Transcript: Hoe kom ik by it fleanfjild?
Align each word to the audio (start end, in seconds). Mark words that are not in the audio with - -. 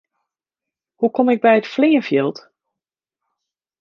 Hoe 0.97 1.11
kom 1.15 1.29
ik 1.33 1.41
by 1.43 1.53
it 1.59 1.71
fleanfjild? 1.73 2.37